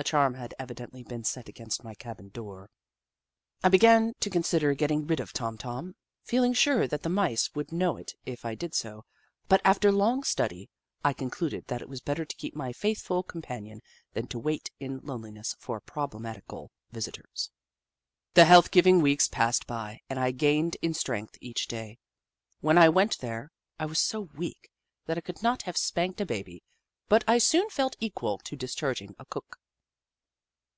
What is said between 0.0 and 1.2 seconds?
A charm had evi dently